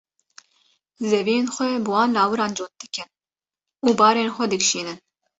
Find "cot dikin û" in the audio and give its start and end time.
2.57-3.89